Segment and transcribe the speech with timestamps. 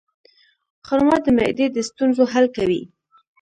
[0.87, 2.81] خرما د معدې د ستونزو حل کوي.